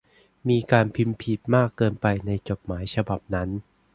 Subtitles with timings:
[0.49, 3.49] มีการพิมพ์ผิดมากเกินไปในจดหมายฉบับนั้น